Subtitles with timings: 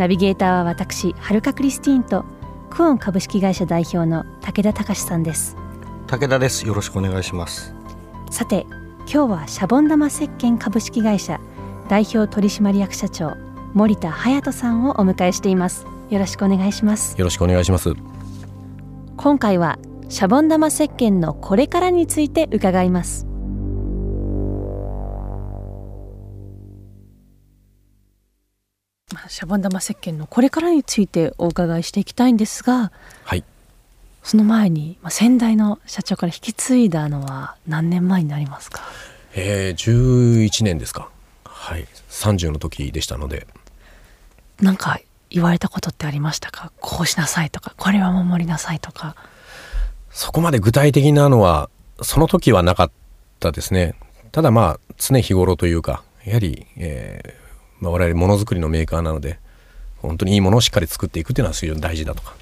[0.00, 2.24] ナビゲーターは私はるかクリスティーンと
[2.70, 5.58] クオン株式会社代表の武田隆さんです。
[6.06, 6.66] 武田です。
[6.66, 7.74] よろしくお願いします。
[8.30, 8.64] さて
[9.00, 11.38] 今日はシャボン玉石鹸株式会社
[11.90, 13.36] 代表取締役社長
[13.74, 15.84] 森田隼人さんをお迎えしています。
[16.08, 17.18] よろしくお願いします。
[17.18, 17.92] よろしくお願いします。
[19.18, 19.78] 今回は
[20.08, 23.26] シャボン玉石鹸のこれからについて伺います
[29.30, 32.90] シャボン玉石鹸のこれからについてお伺いしていきたいんですが
[33.22, 33.44] はい。
[34.24, 38.82] その前に、まあ、先代の社長から引き継いだのは何年前になりますか？
[39.36, 39.74] えー、
[40.46, 41.08] 11年ですか。
[41.44, 41.86] はい。
[42.08, 43.46] 30の時でしたので。
[44.60, 44.98] なんか
[45.30, 46.72] 言われたことってありましたか？
[46.80, 49.14] こうしなさいとかこれは守りなさいとか。
[50.10, 51.70] そこまで具体的なのは
[52.02, 52.90] その時はなかっ
[53.38, 53.94] たですね。
[54.32, 57.49] ただまあ常日頃というかやはり、えー
[57.80, 59.38] まあ、我々ものづくりのメーカーなので
[59.98, 62.34] 本当にいいものをしっかり作っていくっていうのは非常に大事だとか,、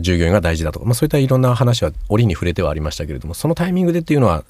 [0.00, 4.44] 従業員が大事だとか、まあ、そういったいろんな話は折に触れてはありましたけれどもそのタイミングでっていうのは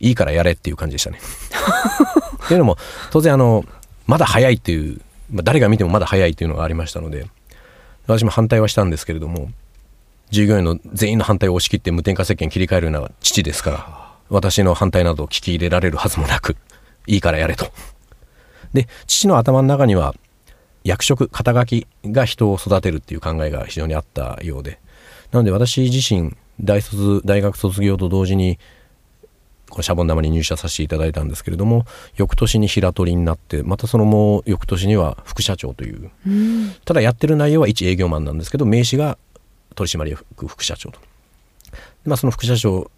[0.00, 1.18] いいからやれっていう感じでしたね。
[2.44, 2.78] っていうのも
[3.10, 3.64] 当然あの
[4.06, 7.26] まだ早いっていう、まあ、誰が見てもまだ早いっていうのがありましたので
[8.06, 9.50] 私も反対はしたんですけれども
[10.30, 16.56] 従業員の全員の反対を押し切って無添加石鹸切り替えるような父ですから私の反対などを聞き入れられるはずもなく
[17.06, 17.72] いいからやれと。
[18.72, 20.14] で父の頭の中には
[20.84, 24.78] 役職肩書きが人を育てるっていう考えが非常にあったようで。
[25.32, 28.58] なので私自身大卒大学卒業と同時に
[29.70, 31.86] このシャボン玉に入社させていただいたんですけれども
[32.16, 36.72] 翌年に平取りになってまたそのもう翌年には副社長という、うん。
[36.84, 39.16] ただやってる内容は一営業マンなんですけど名刺が
[39.76, 40.98] 取締役副社長と、
[42.04, 42.90] まあ、その副社長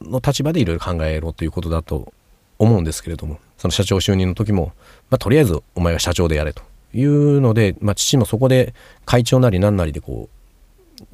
[0.00, 2.12] の立場でいろいろ考えろということだと
[2.58, 4.72] 思うんですけれどもその社長就任の時も、
[5.10, 6.62] まあ、とりあえずお前は社長でやれと
[6.94, 8.74] いうので、まあ、父もそこで
[9.04, 10.36] 会長なり何なりでこう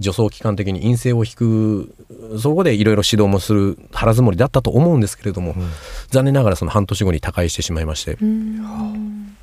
[0.03, 1.95] 助走期間的に陰性を引く
[2.39, 5.55] そこでいろいろ指導もする腹積もりだったと思うんですけれども、
[6.09, 9.37] 残念ながらその半年後に他界してしまいまして、うん。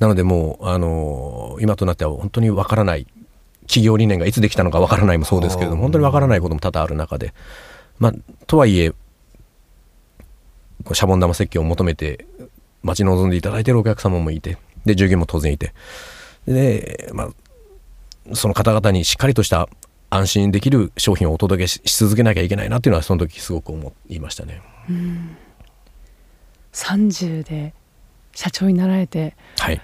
[0.00, 3.06] なのでもう、あの今となっては本当にわからない
[3.66, 7.32] 企業理念がいつできたのかわからないもそうですけれども本当にわからないことも多々ある中で、
[7.98, 8.14] まあ、
[8.46, 8.92] とはいえ
[10.92, 12.26] シャボン玉石鹸を求めて
[12.82, 15.72] 待ち望んでいただいているお客様もいてで従業員も当然いて。
[16.46, 19.68] で、まあ、その方々にしっかりとした
[20.10, 24.60] 安心できる商品をお届けしし続けなきゃいけないなっていうのはその時すごく思いましたね。
[26.74, 27.72] 30で
[28.34, 29.80] 社長になられてはい。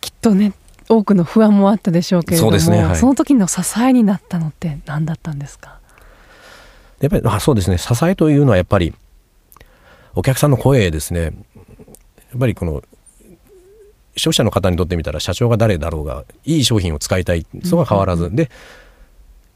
[0.00, 0.52] きっとね
[0.88, 2.96] 多くの不安もあったでしょうけれどもそうですねはい。
[2.96, 5.80] その時の支えになったのって何だったんですか？
[7.00, 7.78] やっぱりあそうですね。
[7.78, 8.94] 支えというのはやっぱり
[10.14, 11.22] お客さんの声ですね。
[11.22, 11.32] やっ
[12.38, 12.82] ぱりこの
[14.16, 17.46] 消費者の方にとってみたら社長が誰だろうがいい商品を使いたい。
[17.64, 18.50] そこは変わらず、で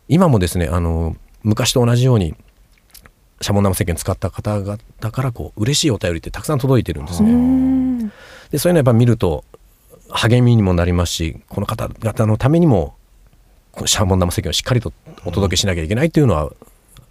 [0.09, 2.35] 今もですねあの昔と同じように
[3.41, 4.79] シャボン玉石鹸使った方々
[5.13, 7.33] からこう嬉しいお便りってたくさん届いてるんですうね。
[7.33, 8.09] ん。
[8.51, 9.45] でそういうのやっぱ見ると
[10.09, 12.95] 励みにもなりますしこの方々のためにも
[13.85, 14.93] シャボン玉石鹸をしっかりと
[15.27, 16.51] お届けしなきゃいけないというのは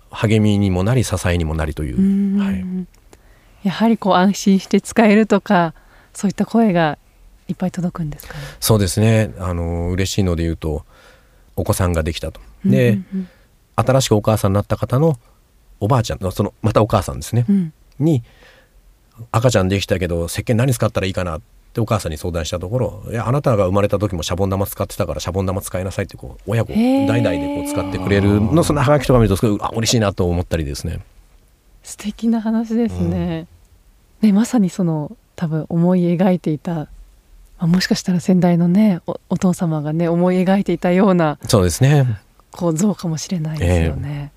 [0.09, 2.39] 励みにもなり支えにもなりという、うん。
[2.39, 2.65] はい、
[3.65, 5.73] やはりこう安心して使えるとか
[6.13, 6.97] そういった声が
[7.47, 8.39] いっぱい届くんですかね？
[8.59, 10.85] そうですねあの嬉しいので言うと
[11.55, 13.29] お子さんができたとで、うんうん
[13.77, 15.19] 新しくお母さんになった方の
[15.81, 18.23] おばあちゃんのそのまたお母さんですね、うんに
[19.33, 21.41] 赤ちゃんできたけど石鹸何使ったらいいかなっ
[21.73, 31.01] てお母さんに相談したところ「いやあなたが生まれた時もシャボン玉使ってたからシャボン玉使いなさい」ってこう親子代々でこう使ってくれるのそのハガキとか見るとすごいあ嬉しいなと思ったりですね。
[31.83, 33.47] 素敵な話ですね。
[34.25, 36.87] ねまさにその多分思い描いていた、ま
[37.59, 42.19] あ、もしかしたら先代のねおお父様がね思い描いていたようなそうですね。
[42.51, 44.31] こう像かもしれないですよね。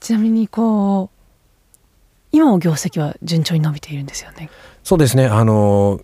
[0.00, 1.18] ちなみにこう
[2.30, 4.50] 今も業績は順調に伸びているんですよね。
[4.84, 5.26] そうですね。
[5.26, 6.00] あの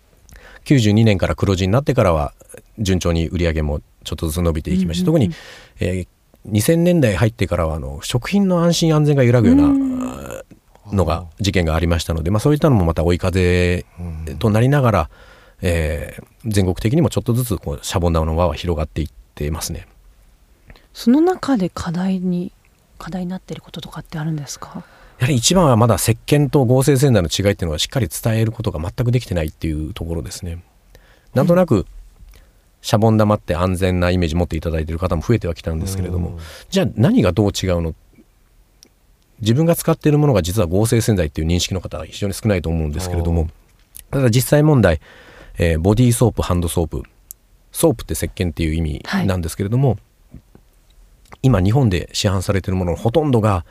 [0.65, 2.33] 92年から黒字になってからは
[2.79, 5.29] 順調に売り上げもちょっとずつ伸びていきまして、うんうんうん。
[5.29, 5.35] 特に、
[5.79, 6.07] えー
[6.47, 10.43] 2000年代入ってからはあの食品の安心安全が揺らぐような、
[10.91, 13.85] のが事件がありましたので、まあ、そういったのもまた追い風
[14.39, 15.09] となりながら
[15.61, 19.87] えー全国的にもちょっとずつこうシャボン玉の輪は広がっていってますね。
[20.93, 22.51] その中で課題に
[22.99, 24.83] 課題になっていることとかってあるんですか？
[25.17, 30.63] やはり一番はまだ石鹸と合成洗剤の違いっていうのはしっかり伝えることが全くできてないっていうところですね。
[31.33, 31.87] なんとなく
[32.81, 36.37] シャボン玉って安全なイメージ持っていただいている方も増えてはきたんですけれども、
[36.69, 37.95] じゃあ何がどう違うの
[39.41, 43.49] 自分が使っているものが実は合成洗剤っていう認識の方が非常に少ないと思うんですけれども
[44.11, 45.01] ただ実際問題、
[45.57, 47.03] えーボディーソープハンドソープ
[47.71, 49.97] ソープって石鹸っていう意味なんですけれども、
[51.41, 53.65] 今日本で市販されているもののほとんどが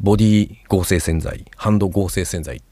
[0.00, 2.62] ボディ合成洗剤ハンド合成洗剤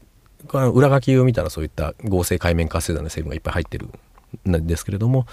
[0.47, 3.89] 裏書きを見たらそういった合成界面活性剤の成分がいっぱい入ってる
[4.47, 5.25] んですけれども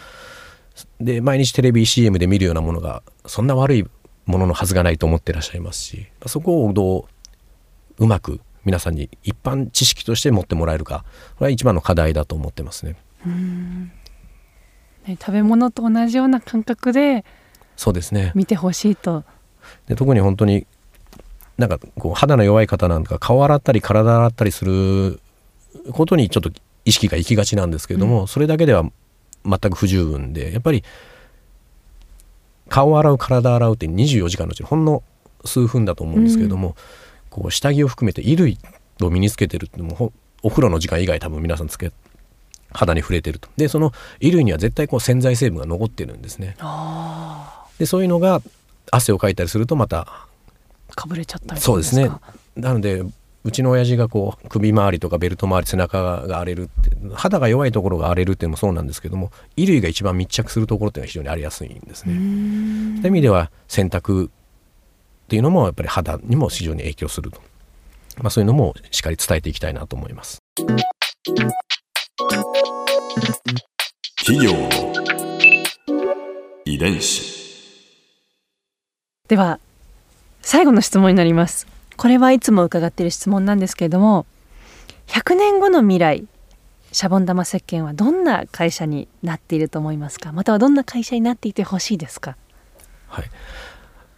[1.00, 3.86] で毎日テレビ CM で見るようなものがそんな悪い
[4.26, 7.06] もののはずがないと思ってらっしゃいますしそこをど
[7.98, 11.04] ううまく皆さんに一般知識として持ってもらえるか
[11.36, 12.96] これは一番の課題だと思ってますね。
[15.06, 17.24] ね食べ物と同じような感覚で
[17.76, 18.32] そうですね。
[18.34, 19.24] 見てほしいと。
[19.86, 20.66] で特に本当に
[21.58, 25.20] なんかこう肌の弱い方なんか顔洗ったり体洗ったりする
[25.92, 26.50] ことにちょっと
[26.84, 28.84] 意識が行きがちなんですけれども、それだけでは
[29.44, 30.84] 全く不十分でやっぱり
[32.72, 35.02] 顔洗う体洗うって24時間のうちほんの
[35.44, 36.74] 数分だと思うんですけれども、
[37.28, 38.58] こう下着を含めて衣類
[39.02, 41.92] を身につけてるってもほお風呂の時間以外多分皆さんつけ
[42.72, 43.50] 肌に触れてると。
[43.58, 43.90] でその
[44.20, 46.56] 衣類には絶対こう洗剤成分が残ってるんですね。
[47.78, 48.40] でそういうのが
[48.90, 50.06] 汗をかいたりするとまた
[50.94, 52.08] かぶれちゃったりそうですね。
[52.08, 52.22] か
[52.56, 53.02] なので
[53.44, 62.14] うちの親父がこう首周りとかベルト周り背中が荒れるって肌が弱いところが荒れるっていうのもそうなんですけども衣類が一番密着するところっていうのは非常にありやすいんですね。
[62.14, 64.30] そういう意味では洗濯っ
[65.28, 67.40] ていうのもやっぱり肌にも非常に影響すると、
[68.18, 70.38] まあ、そういうのもしっかり伝えていきたいなと思います。
[74.24, 74.68] 企業の
[76.64, 77.42] 遺伝子
[79.28, 79.58] では
[80.42, 81.66] 最後の質問になります
[81.96, 84.26] これはいつも伺っている質問なんですけれども
[85.08, 86.26] 100年後の未来
[86.92, 90.32] シャボン玉石鹸はどんな会社になっていると思いますか？
[90.32, 92.36] またはどんな会社になっていてほしいですか？
[93.08, 93.30] はい、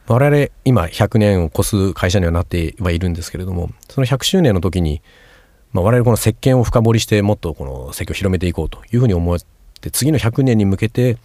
[0.07, 5.03] 我々今100年を超す会社にはなってはいるんですけれどもその100周年の時に、
[5.73, 9.39] まあ、我々この石鹸を深掘りしてもっとこの石鹸を広めていこうというふうに思っ
[9.81, 11.17] て次の100年に向けて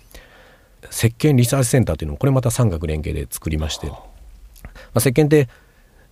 [0.92, 3.96] 石鹸リサーチセンターというのもこれまた産学連携で作りまして、ま
[4.96, 5.50] あ、石鹸って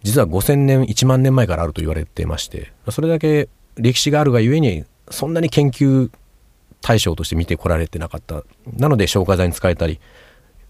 [0.04, 6.10] 実は5000年1万年前からあると言われてましてそれだけ歴史があるがゆえにそんなに研究
[6.82, 8.44] 対象として見てこられてなかった。
[8.78, 10.00] なので消化剤に使えたり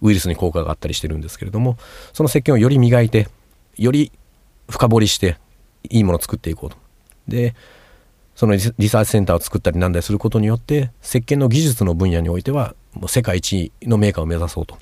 [0.01, 1.77] ウイルスに効果があったりしてるんですけれども
[2.13, 3.27] その石鹸をより磨いて
[3.77, 4.11] より
[4.69, 5.37] 深掘りして
[5.89, 6.77] いいものを作っていこうと。
[7.27, 7.55] で
[8.35, 14.77] そのリサーチセンターを作ったりなんだりすることによって石鹸の技術の分野においてはもう世界一のメーカーを目指そうと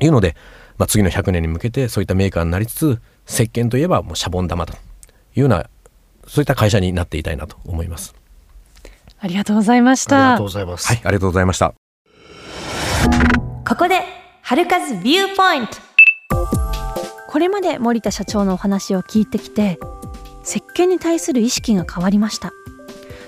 [0.00, 0.36] いうので、
[0.78, 4.76] まあ、次の100年に向けてそういったメーカーになりつつ石鹸といえばもうシャボン玉とい
[5.36, 5.68] うような
[6.26, 8.14] そういった会社になっていたいなと思います。
[9.20, 10.86] ありがとうございましたありがとうございます。
[10.88, 11.74] はい、ありがとうございました。
[13.68, 14.00] ここで
[14.42, 15.76] 春風ビューポイント
[17.28, 19.78] これまで森田社長のお話を聞いてきて
[20.42, 22.52] 石鹸に対する意識が変わりました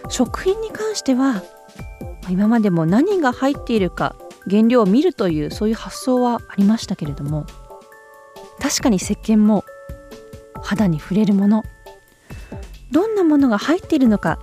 [0.08, 1.42] 食品に関しては
[2.30, 4.16] 今までも何が入っているか
[4.48, 7.44] 原料を見るというそういう発想はありましたけれども
[8.58, 9.64] 確かに石鹸も
[10.62, 11.64] 肌に触れるもの。
[12.90, 14.38] どんなものが入っているのか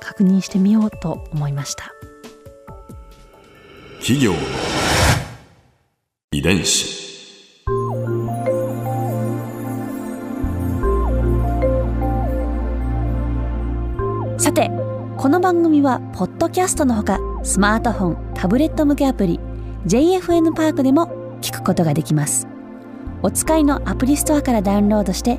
[0.00, 1.92] 確認してみようと思いました。
[4.00, 4.38] 企業の
[6.32, 7.02] 遺伝子。
[14.38, 14.70] さて
[15.16, 19.38] この番組はポッドキャストのほかスマートフォンタブレット向けアプリ
[19.86, 22.48] JFN パークでも聞くことができます。
[23.22, 25.38] お使いのアプリストアからダウンロードして